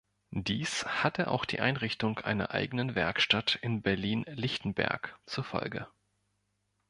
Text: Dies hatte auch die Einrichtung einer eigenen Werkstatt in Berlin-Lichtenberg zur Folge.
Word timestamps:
Dies 0.33 0.83
hatte 0.87 1.27
auch 1.29 1.45
die 1.45 1.59
Einrichtung 1.59 2.17
einer 2.21 2.49
eigenen 2.49 2.95
Werkstatt 2.95 3.59
in 3.61 3.83
Berlin-Lichtenberg 3.83 5.15
zur 5.27 5.43
Folge. 5.43 5.89